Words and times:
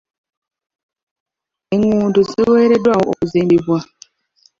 Enguudo 1.75 2.19
ziweereddwayo 2.29 3.03
okuzimbibwa. 3.11 3.79